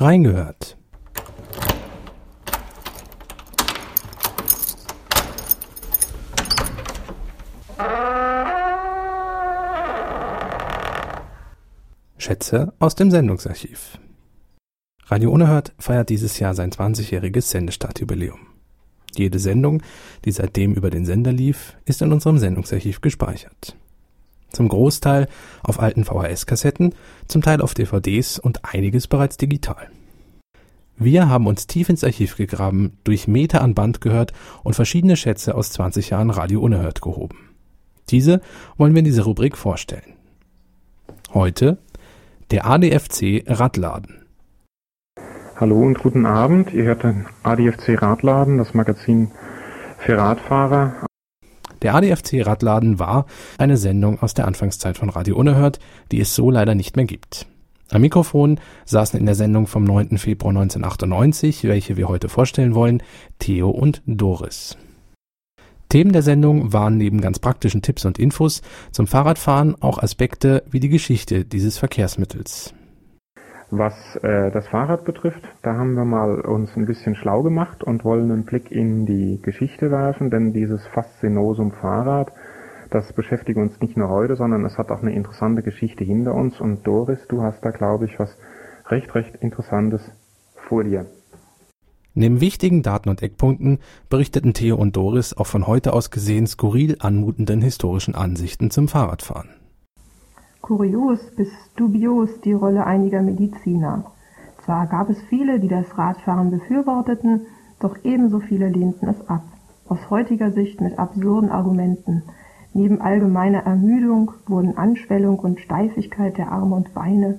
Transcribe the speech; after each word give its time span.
Reingehört. 0.00 0.76
Schätze 12.16 12.72
aus 12.78 12.94
dem 12.94 13.10
Sendungsarchiv. 13.10 13.98
Radio 15.06 15.32
Unerhört 15.32 15.72
feiert 15.80 16.10
dieses 16.10 16.38
Jahr 16.38 16.54
sein 16.54 16.70
20-jähriges 16.70 17.50
Sendestartjubiläum. 17.50 18.38
Jede 19.16 19.40
Sendung, 19.40 19.82
die 20.24 20.30
seitdem 20.30 20.74
über 20.74 20.90
den 20.90 21.06
Sender 21.06 21.32
lief, 21.32 21.76
ist 21.86 22.02
in 22.02 22.12
unserem 22.12 22.38
Sendungsarchiv 22.38 23.00
gespeichert. 23.00 23.76
Zum 24.50 24.68
Großteil 24.68 25.28
auf 25.62 25.80
alten 25.80 26.04
VHS-Kassetten, 26.04 26.94
zum 27.26 27.42
Teil 27.42 27.60
auf 27.60 27.74
DVDs 27.74 28.38
und 28.38 28.64
einiges 28.64 29.06
bereits 29.06 29.36
digital. 29.36 29.90
Wir 30.96 31.28
haben 31.28 31.46
uns 31.46 31.68
tief 31.68 31.88
ins 31.88 32.02
Archiv 32.02 32.36
gegraben, 32.36 32.98
durch 33.04 33.28
Meter 33.28 33.62
an 33.62 33.74
Band 33.74 34.00
gehört 34.00 34.32
und 34.64 34.74
verschiedene 34.74 35.16
Schätze 35.16 35.54
aus 35.54 35.70
20 35.70 36.10
Jahren 36.10 36.30
Radio 36.30 36.60
Unerhört 36.60 37.00
gehoben. 37.00 37.50
Diese 38.10 38.40
wollen 38.76 38.94
wir 38.94 39.00
in 39.00 39.04
dieser 39.04 39.22
Rubrik 39.22 39.56
vorstellen. 39.56 40.14
Heute 41.32 41.78
der 42.50 42.66
ADFC 42.66 43.44
Radladen. 43.46 44.24
Hallo 45.56 45.82
und 45.82 45.98
guten 45.98 46.24
Abend. 46.24 46.72
Ihr 46.72 46.84
hört 46.84 47.02
den 47.02 47.26
ADFC 47.42 48.00
Radladen, 48.00 48.58
das 48.58 48.74
Magazin 48.74 49.30
für 49.98 50.16
Radfahrer. 50.16 51.07
Der 51.82 51.94
ADFC 51.94 52.44
Radladen 52.44 52.98
war 52.98 53.26
eine 53.56 53.76
Sendung 53.76 54.20
aus 54.20 54.34
der 54.34 54.46
Anfangszeit 54.46 54.98
von 54.98 55.10
Radio 55.10 55.36
Unerhört, 55.36 55.78
die 56.10 56.20
es 56.20 56.34
so 56.34 56.50
leider 56.50 56.74
nicht 56.74 56.96
mehr 56.96 57.04
gibt. 57.04 57.46
Am 57.90 58.02
Mikrofon 58.02 58.60
saßen 58.84 59.18
in 59.18 59.26
der 59.26 59.34
Sendung 59.34 59.66
vom 59.66 59.84
9. 59.84 60.18
Februar 60.18 60.50
1998, 60.50 61.64
welche 61.64 61.96
wir 61.96 62.08
heute 62.08 62.28
vorstellen 62.28 62.74
wollen, 62.74 63.02
Theo 63.38 63.70
und 63.70 64.02
Doris. 64.06 64.76
Themen 65.88 66.12
der 66.12 66.22
Sendung 66.22 66.74
waren 66.74 66.98
neben 66.98 67.22
ganz 67.22 67.38
praktischen 67.38 67.80
Tipps 67.80 68.04
und 68.04 68.18
Infos 68.18 68.60
zum 68.92 69.06
Fahrradfahren 69.06 69.74
auch 69.80 69.98
Aspekte 69.98 70.62
wie 70.70 70.80
die 70.80 70.90
Geschichte 70.90 71.46
dieses 71.46 71.78
Verkehrsmittels. 71.78 72.74
Was 73.70 74.16
äh, 74.22 74.50
das 74.50 74.66
Fahrrad 74.68 75.04
betrifft, 75.04 75.42
da 75.62 75.74
haben 75.74 75.94
wir 75.94 76.06
mal 76.06 76.40
uns 76.40 76.74
ein 76.74 76.86
bisschen 76.86 77.14
schlau 77.14 77.42
gemacht 77.42 77.84
und 77.84 78.02
wollen 78.02 78.30
einen 78.30 78.44
Blick 78.44 78.70
in 78.70 79.04
die 79.04 79.40
Geschichte 79.42 79.90
werfen, 79.90 80.30
denn 80.30 80.54
dieses 80.54 80.86
Faszinosum 80.86 81.72
Fahrrad, 81.72 82.32
das 82.90 83.12
beschäftigt 83.12 83.58
uns 83.58 83.78
nicht 83.80 83.96
nur 83.96 84.08
heute, 84.08 84.36
sondern 84.36 84.64
es 84.64 84.78
hat 84.78 84.90
auch 84.90 85.02
eine 85.02 85.12
interessante 85.12 85.62
Geschichte 85.62 86.02
hinter 86.02 86.34
uns. 86.34 86.58
Und 86.60 86.86
Doris, 86.86 87.18
du 87.28 87.42
hast 87.42 87.62
da, 87.62 87.70
glaube 87.70 88.06
ich, 88.06 88.18
was 88.18 88.34
recht, 88.86 89.14
recht 89.14 89.36
Interessantes 89.36 90.00
vor 90.54 90.84
dir. 90.84 91.04
Neben 92.14 92.40
wichtigen 92.40 92.82
Daten 92.82 93.10
und 93.10 93.22
Eckpunkten 93.22 93.80
berichteten 94.08 94.54
Theo 94.54 94.76
und 94.76 94.96
Doris 94.96 95.36
auch 95.36 95.46
von 95.46 95.66
heute 95.66 95.92
aus 95.92 96.10
gesehen 96.10 96.46
skurril 96.46 96.96
anmutenden 97.00 97.60
historischen 97.60 98.14
Ansichten 98.14 98.70
zum 98.70 98.88
Fahrradfahren. 98.88 99.57
Kurios 100.68 101.18
bis 101.34 101.48
dubios 101.76 102.42
die 102.42 102.52
Rolle 102.52 102.84
einiger 102.84 103.22
Mediziner. 103.22 104.04
Zwar 104.66 104.86
gab 104.86 105.08
es 105.08 105.18
viele, 105.22 105.60
die 105.60 105.68
das 105.68 105.96
Radfahren 105.96 106.50
befürworteten, 106.50 107.46
doch 107.80 107.96
ebenso 108.04 108.40
viele 108.40 108.68
lehnten 108.68 109.08
es 109.08 109.28
ab. 109.30 109.44
Aus 109.88 110.10
heutiger 110.10 110.52
Sicht 110.52 110.82
mit 110.82 110.98
absurden 110.98 111.48
Argumenten. 111.48 112.22
Neben 112.74 113.00
allgemeiner 113.00 113.60
Ermüdung 113.60 114.32
wurden 114.46 114.76
Anschwellung 114.76 115.38
und 115.38 115.58
Steifigkeit 115.58 116.36
der 116.36 116.52
Arme 116.52 116.76
und 116.76 116.92
Beine, 116.92 117.38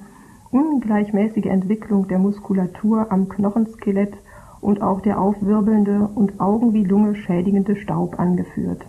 ungleichmäßige 0.49 1.45
Entwicklung 1.45 2.08
der 2.08 2.17
Muskulatur 2.17 3.11
am 3.11 3.30
Knochenskelett 3.30 4.17
und 4.59 4.81
auch 4.81 5.02
der 5.02 5.21
aufwirbelnde 5.21 6.09
und 6.16 6.41
Augen 6.41 6.73
wie 6.73 6.83
Lunge 6.83 7.14
schädigende 7.14 7.75
Staub 7.75 8.19
angeführt. 8.19 8.83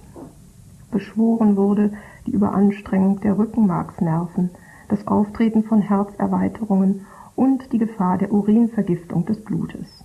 Beschworen 0.90 1.58
wurde 1.58 1.92
die 2.26 2.32
Überanstrengung 2.32 3.20
der 3.20 3.38
Rückenmarksnerven, 3.38 4.50
das 4.88 5.06
Auftreten 5.06 5.64
von 5.64 5.82
Herzerweiterungen 5.82 7.06
und 7.36 7.72
die 7.72 7.78
Gefahr 7.78 8.18
der 8.18 8.32
Urinvergiftung 8.32 9.24
des 9.26 9.42
Blutes. 9.44 10.04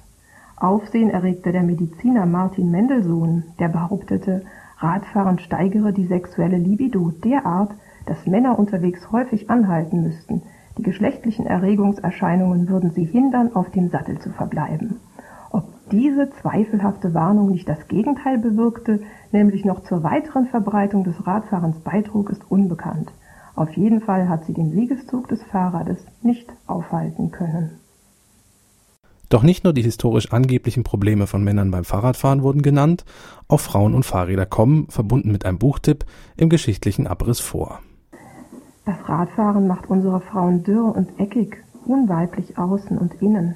Aufsehen 0.58 1.10
erregte 1.10 1.52
der 1.52 1.64
Mediziner 1.64 2.26
Martin 2.26 2.72
Mendelssohn, 2.72 3.44
der 3.60 3.70
behauptete, 3.70 4.46
Radfahren 4.78 5.40
steigere 5.40 5.92
die 5.94 6.08
sexuelle 6.08 6.58
Libido 6.58 7.12
derart, 7.24 7.72
dass 8.06 8.26
Männer 8.26 8.58
unterwegs 8.58 9.12
häufig 9.12 9.50
anhalten 9.50 10.04
müssten, 10.04 10.44
die 10.78 10.84
geschlechtlichen 10.84 11.46
Erregungserscheinungen 11.46 12.70
würden 12.70 12.92
sie 12.92 13.06
hindern, 13.06 13.56
auf 13.56 13.70
dem 13.72 13.90
Sattel 13.90 14.20
zu 14.20 14.30
verbleiben 14.32 15.00
diese 15.92 16.30
zweifelhafte 16.42 17.14
Warnung 17.14 17.52
nicht 17.52 17.68
das 17.70 17.88
Gegenteil 17.88 18.38
bewirkte, 18.38 19.02
nämlich 19.32 19.66
noch 19.66 19.84
zur 19.84 20.04
weiteren 20.04 20.48
Verbreitung 20.48 21.04
des 21.04 21.26
Radfahrens 21.26 21.80
beitrug, 21.80 22.30
ist 22.30 22.50
unbekannt. 22.50 23.12
Auf 23.56 23.72
jeden 23.78 24.02
Fall 24.02 24.28
hat 24.28 24.46
sie 24.46 24.54
den 24.54 24.72
Siegeszug 24.72 25.28
des 25.30 25.42
Fahrrades 25.44 25.98
nicht 26.22 26.52
aufhalten 26.68 27.32
können. 27.32 27.80
Doch 29.30 29.44
nicht 29.44 29.64
nur 29.64 29.74
die 29.74 29.82
historisch 29.82 30.32
angeblichen 30.32 30.84
Probleme 30.84 31.26
von 31.26 31.44
Männern 31.44 31.72
beim 31.72 31.84
Fahrradfahren 31.84 32.44
wurden 32.44 32.62
genannt, 32.62 33.06
auch 33.48 33.60
Frauen 33.60 33.96
und 33.96 34.06
Fahrräder 34.06 34.46
kommen, 34.46 34.88
verbunden 34.90 35.32
mit 35.32 35.46
einem 35.46 35.58
Buchtipp, 35.58 36.06
im 36.38 36.50
geschichtlichen 36.50 37.08
Abriss 37.08 37.40
vor. 37.40 37.80
Das 38.86 38.98
Radfahren 39.10 39.68
macht 39.68 39.90
unsere 39.90 40.22
Frauen 40.22 40.64
dürr 40.64 40.96
und 40.96 41.20
eckig, 41.20 41.58
unweiblich 41.86 42.58
außen 42.58 42.98
und 42.98 43.16
innen. 43.22 43.56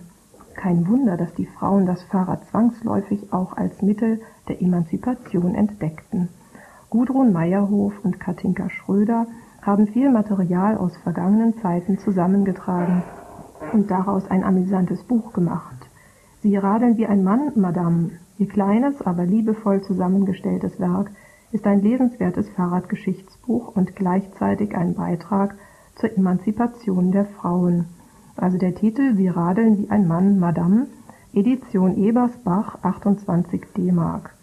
Kein 0.59 0.89
Wunder, 0.89 1.15
dass 1.15 1.33
die 1.35 1.45
Frauen 1.45 1.85
das 1.85 2.03
Fahrrad 2.03 2.43
zwangsläufig 2.49 3.31
auch 3.31 3.55
als 3.55 3.81
Mittel 3.81 4.19
der 4.49 4.61
Emanzipation 4.61 5.55
entdeckten. 5.55 6.27
Gudrun 6.89 7.31
Meyerhof 7.31 7.93
und 8.03 8.19
Katinka 8.19 8.69
Schröder 8.69 9.25
haben 9.61 9.87
viel 9.87 10.09
Material 10.09 10.77
aus 10.77 10.97
vergangenen 10.97 11.57
Zeiten 11.61 11.97
zusammengetragen 11.97 13.03
und 13.71 13.89
daraus 13.89 14.29
ein 14.29 14.43
amüsantes 14.43 15.01
Buch 15.03 15.31
gemacht. 15.31 15.89
Sie 16.41 16.57
radeln 16.57 16.97
wie 16.97 17.07
ein 17.07 17.23
Mann, 17.23 17.53
Madame. 17.55 18.09
Ihr 18.37 18.49
kleines, 18.49 19.01
aber 19.01 19.23
liebevoll 19.23 19.81
zusammengestelltes 19.81 20.77
Werk 20.77 21.09
ist 21.53 21.65
ein 21.67 21.81
lesenswertes 21.81 22.49
Fahrradgeschichtsbuch 22.49 23.77
und 23.77 23.95
gleichzeitig 23.95 24.75
ein 24.75 24.93
Beitrag 24.93 25.55
zur 25.95 26.17
Emanzipation 26.17 27.13
der 27.13 27.27
Frauen. 27.27 27.85
Also 28.39 28.57
der 28.57 28.73
Titel 28.73 29.15
Sie 29.15 29.27
radeln 29.27 29.79
wie 29.79 29.89
ein 29.89 30.07
Mann, 30.07 30.39
Madame, 30.39 30.87
Edition 31.33 31.97
Ebersbach, 31.97 32.77
28 32.83 33.61
D-Mark. 33.75 34.33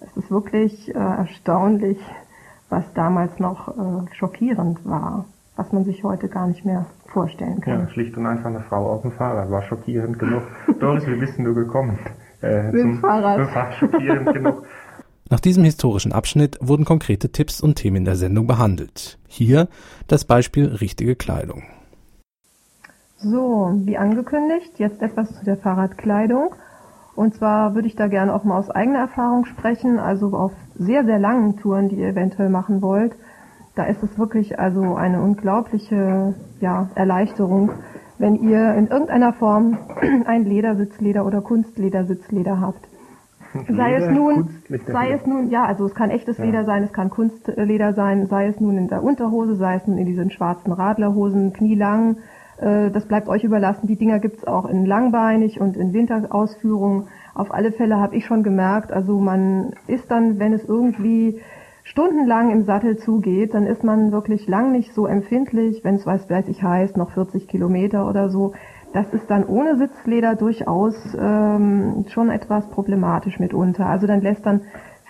Es 0.00 0.16
ist 0.16 0.30
wirklich 0.30 0.94
äh, 0.94 0.98
erstaunlich, 0.98 1.98
was 2.68 2.84
damals 2.94 3.38
noch 3.38 3.68
äh, 3.68 4.14
schockierend 4.14 4.84
war, 4.84 5.26
was 5.56 5.72
man 5.72 5.84
sich 5.84 6.02
heute 6.02 6.28
gar 6.28 6.48
nicht 6.48 6.64
mehr 6.64 6.86
vorstellen 7.06 7.60
kann. 7.60 7.80
Ja, 7.80 7.88
schlicht 7.88 8.16
und 8.16 8.26
einfach 8.26 8.46
eine 8.46 8.60
Frau 8.60 8.90
auf 8.90 9.02
dem 9.02 9.12
Fahrrad 9.12 9.50
war 9.50 9.62
schockierend 9.62 10.18
genug. 10.18 10.42
Doris, 10.80 11.06
wie 11.06 11.16
bist 11.16 11.38
du 11.38 11.54
gekommen? 11.54 11.98
Äh, 12.42 12.72
Mit 12.72 12.82
zum 12.82 12.98
Fahrrad. 12.98 13.54
War 13.54 13.72
schockierend 13.72 14.32
genug. 14.32 14.66
Nach 15.30 15.40
diesem 15.40 15.64
historischen 15.64 16.12
Abschnitt 16.12 16.58
wurden 16.60 16.84
konkrete 16.84 17.30
Tipps 17.30 17.60
und 17.60 17.76
Themen 17.76 18.04
der 18.04 18.16
Sendung 18.16 18.46
behandelt. 18.46 19.18
Hier 19.26 19.68
das 20.06 20.24
Beispiel 20.24 20.66
richtige 20.66 21.14
Kleidung. 21.16 21.62
So, 23.24 23.72
wie 23.84 23.96
angekündigt, 23.96 24.78
jetzt 24.78 25.00
etwas 25.00 25.32
zu 25.34 25.46
der 25.46 25.56
Fahrradkleidung. 25.56 26.54
Und 27.16 27.34
zwar 27.34 27.74
würde 27.74 27.88
ich 27.88 27.96
da 27.96 28.06
gerne 28.06 28.34
auch 28.34 28.44
mal 28.44 28.58
aus 28.58 28.70
eigener 28.70 28.98
Erfahrung 28.98 29.46
sprechen, 29.46 29.98
also 29.98 30.36
auf 30.36 30.52
sehr, 30.74 31.06
sehr 31.06 31.18
langen 31.18 31.56
Touren, 31.56 31.88
die 31.88 31.96
ihr 31.96 32.08
eventuell 32.08 32.50
machen 32.50 32.82
wollt. 32.82 33.16
Da 33.76 33.84
ist 33.84 34.02
es 34.02 34.18
wirklich 34.18 34.58
also 34.58 34.94
eine 34.96 35.22
unglaubliche 35.22 36.34
ja, 36.60 36.90
Erleichterung, 36.96 37.70
wenn 38.18 38.34
ihr 38.34 38.74
in 38.74 38.88
irgendeiner 38.88 39.32
Form 39.32 39.78
ein 40.26 40.44
Ledersitzleder 40.44 41.24
oder 41.24 41.40
Kunstledersitzleder 41.40 42.60
habt. 42.60 42.86
Sei 43.68 43.94
es 43.94 44.10
nun, 44.10 44.50
sei 44.86 45.12
es 45.12 45.24
nun, 45.24 45.48
ja, 45.48 45.64
also 45.64 45.86
es 45.86 45.94
kann 45.94 46.10
echtes 46.10 46.36
ja. 46.36 46.44
Leder 46.44 46.64
sein, 46.64 46.82
es 46.82 46.92
kann 46.92 47.08
Kunstleder 47.08 47.94
sein, 47.94 48.26
sei 48.26 48.48
es 48.48 48.58
nun 48.58 48.76
in 48.76 48.88
der 48.88 49.02
Unterhose, 49.02 49.54
sei 49.54 49.76
es 49.76 49.86
nun 49.86 49.96
in 49.96 50.06
diesen 50.06 50.32
schwarzen 50.32 50.72
Radlerhosen, 50.72 51.52
knielang, 51.52 52.16
das 52.58 53.06
bleibt 53.06 53.28
euch 53.28 53.44
überlassen. 53.44 53.86
Die 53.86 53.96
Dinger 53.96 54.18
gibt's 54.18 54.46
auch 54.46 54.66
in 54.66 54.86
langbeinig 54.86 55.60
und 55.60 55.76
in 55.76 55.92
Winterausführungen. 55.92 57.08
Auf 57.34 57.52
alle 57.52 57.72
Fälle 57.72 57.98
habe 57.98 58.16
ich 58.16 58.26
schon 58.26 58.42
gemerkt, 58.42 58.92
also 58.92 59.18
man 59.18 59.72
ist 59.86 60.10
dann, 60.10 60.38
wenn 60.38 60.52
es 60.52 60.64
irgendwie 60.64 61.40
stundenlang 61.84 62.50
im 62.50 62.64
Sattel 62.64 62.96
zugeht, 62.96 63.54
dann 63.54 63.66
ist 63.66 63.84
man 63.84 64.10
wirklich 64.10 64.48
lang 64.48 64.72
nicht 64.72 64.94
so 64.94 65.06
empfindlich, 65.06 65.84
wenn 65.84 65.96
es 65.96 66.06
weiß, 66.06 66.28
weiß 66.30 66.48
ich 66.48 66.62
heißt, 66.62 66.96
noch 66.96 67.10
40 67.10 67.46
Kilometer 67.46 68.08
oder 68.08 68.30
so. 68.30 68.54
Das 68.94 69.12
ist 69.12 69.28
dann 69.28 69.44
ohne 69.44 69.76
Sitzleder 69.76 70.34
durchaus 70.34 70.94
ähm, 71.18 72.06
schon 72.08 72.30
etwas 72.30 72.68
problematisch 72.70 73.38
mitunter. 73.38 73.86
Also 73.86 74.06
dann 74.06 74.22
lässt 74.22 74.46
dann 74.46 74.62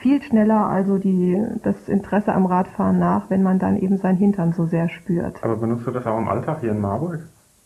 viel 0.04 0.22
schneller 0.22 0.66
also 0.66 0.98
die, 0.98 1.42
das 1.62 1.88
Interesse 1.88 2.34
am 2.34 2.44
Radfahren 2.44 2.98
nach, 2.98 3.30
wenn 3.30 3.42
man 3.42 3.58
dann 3.58 3.78
eben 3.78 3.96
sein 3.96 4.16
Hintern 4.16 4.52
so 4.52 4.66
sehr 4.66 4.90
spürt. 4.90 5.42
Aber 5.42 5.56
benutzt 5.56 5.86
du 5.86 5.92
das 5.92 6.04
auch 6.04 6.18
im 6.18 6.28
Alltag 6.28 6.60
hier 6.60 6.72
in 6.72 6.80
Marburg? 6.80 7.20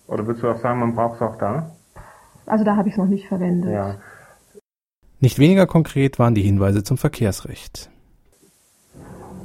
Oder 0.06 0.24
würdest 0.24 0.44
du 0.44 0.48
auch 0.48 0.58
sagen, 0.58 0.78
man 0.78 0.94
braucht 0.94 1.16
es 1.16 1.22
auch 1.22 1.36
da? 1.36 1.72
Also 2.46 2.64
da 2.64 2.76
habe 2.76 2.88
ich 2.88 2.94
es 2.94 2.98
noch 2.98 3.08
nicht 3.08 3.26
verwendet. 3.26 3.72
Ja. 3.72 3.96
Nicht 5.18 5.40
weniger 5.40 5.66
konkret 5.66 6.20
waren 6.20 6.36
die 6.36 6.42
Hinweise 6.42 6.84
zum 6.84 6.96
Verkehrsrecht. 6.96 7.90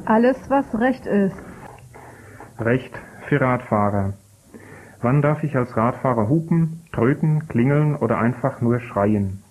Alles, 0.06 0.38
was 0.50 0.66
Recht 0.80 1.08
ist. 1.08 1.36
Recht 2.60 2.94
für 3.28 3.42
Radfahrer. 3.42 4.14
Wann 5.02 5.24
darf 5.24 5.44
ich 5.44 5.56
als 5.56 5.76
Radfahrer 5.76 6.30
hupen, 6.30 6.84
tröten, 6.92 7.48
klingeln 7.48 7.96
oder 7.96 8.20
einfach 8.20 8.62
nur 8.62 8.80
schreien? 8.80 9.43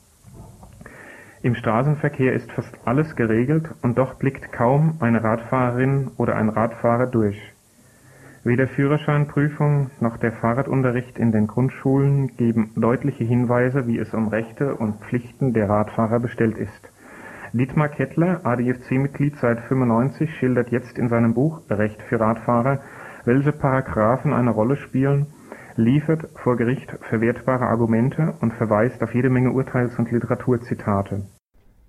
Im 1.44 1.56
Straßenverkehr 1.56 2.35
ist 2.35 2.53
fast 2.53 2.73
alles 2.85 3.17
geregelt 3.17 3.69
und 3.83 3.99
doch 3.99 4.15
blickt 4.15 4.53
kaum 4.53 4.99
eine 5.00 5.25
Radfahrerin 5.25 6.12
oder 6.17 6.37
ein 6.37 6.49
Radfahrer 6.49 7.09
durch. 7.09 7.37
Weder 8.44 8.69
Führerscheinprüfung 8.69 9.91
noch 9.99 10.19
der 10.19 10.31
Fahrradunterricht 10.31 11.19
in 11.19 11.33
den 11.33 11.49
Grundschulen 11.49 12.37
geben 12.37 12.71
deutliche 12.77 13.25
Hinweise, 13.25 13.89
wie 13.89 13.99
es 13.99 14.15
um 14.15 14.29
Rechte 14.29 14.77
und 14.77 15.00
Pflichten 15.00 15.53
der 15.53 15.69
Radfahrer 15.69 16.21
bestellt 16.21 16.59
ist. 16.59 16.89
Dietmar 17.53 17.89
Kettler, 17.89 18.41
ADFC-Mitglied 18.44 19.37
seit 19.39 19.61
95, 19.62 20.33
schildert 20.37 20.71
jetzt 20.71 20.97
in 20.97 21.09
seinem 21.09 21.35
Buch 21.35 21.61
Recht 21.69 22.00
für 22.03 22.21
Radfahrer, 22.21 22.81
welche 23.25 23.53
Paragraphen 23.53 24.33
eine 24.33 24.50
Rolle 24.50 24.77
spielen, 24.77 25.27
liefert 25.77 26.29
vor 26.35 26.57
Gericht 26.57 26.91
verwertbare 27.09 27.67
Argumente 27.67 28.35
und 28.41 28.53
verweist 28.53 29.03
auf 29.03 29.15
jede 29.15 29.31
Menge 29.31 29.53
Urteils- 29.53 29.99
und 29.99 30.11
Literaturzitate. 30.11 31.27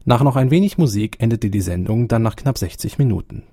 Nach 0.06 0.24
noch 0.24 0.36
ein 0.36 0.52
wenig 0.52 0.78
Musik 0.78 1.22
endete 1.22 1.50
die 1.50 1.62
Sendung 1.62 2.08
dann 2.08 2.24
nach 2.24 2.36
knapp 2.36 2.58
60 2.58 2.98
Minuten. 2.98 3.44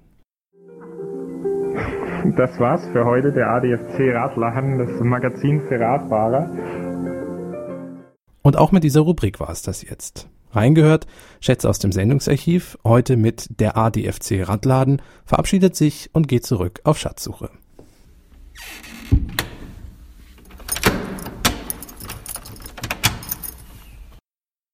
Das 2.37 2.59
war's 2.59 2.87
für 2.93 3.05
heute, 3.05 3.33
der 3.33 3.51
ADFC 3.51 4.13
Radladen, 4.15 4.79
das 4.79 5.01
Magazin 5.01 5.63
für 5.69 5.81
Radfahrer. 5.81 6.51
Und 8.43 8.57
auch 8.57 8.73
mit 8.73 8.85
dieser 8.85 9.01
Rubrik 9.01 9.41
war 9.41 9.51
es 9.51 9.63
das 9.63 9.83
jetzt. 9.83 10.29
Reingehört, 10.53 11.07
Schätze 11.41 11.69
aus 11.69 11.79
dem 11.79 11.93
Sendungsarchiv, 11.93 12.77
heute 12.85 13.17
mit 13.17 13.61
der 13.61 13.77
ADFC 13.77 14.47
Radladen, 14.49 15.01
verabschiedet 15.25 15.77
sich 15.77 16.11
und 16.13 16.29
geht 16.29 16.45
zurück 16.45 16.81
auf 16.85 16.99
Schatzsuche. 16.99 17.51